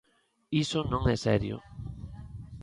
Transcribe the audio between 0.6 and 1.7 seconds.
Iso non é serio.